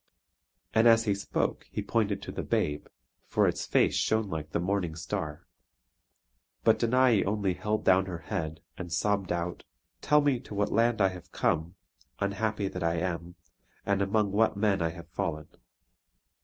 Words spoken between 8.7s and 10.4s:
and sobbed out: "Tell me